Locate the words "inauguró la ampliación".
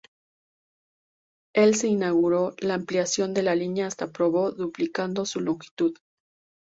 1.87-3.35